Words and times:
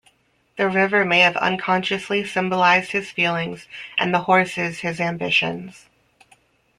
The 0.57 0.67
river 0.67 1.05
may 1.05 1.19
have 1.19 1.37
unconsciously 1.37 2.25
symbolized 2.25 2.91
his 2.91 3.11
feelings 3.11 3.67
and 3.99 4.11
the 4.11 4.21
horses 4.21 4.79
his 4.79 4.99
ambitions. 4.99 5.85